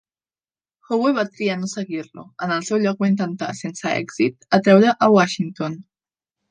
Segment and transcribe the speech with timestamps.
[0.89, 5.15] Howe va triar no seguir-lo, en el seu lloc va intentar, sense èxit, atreure a
[5.21, 5.83] Washington.